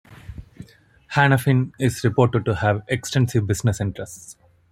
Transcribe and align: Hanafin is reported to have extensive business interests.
Hanafin 1.13 1.73
is 1.79 2.03
reported 2.03 2.43
to 2.45 2.55
have 2.55 2.81
extensive 2.87 3.45
business 3.45 3.79
interests. 3.79 4.35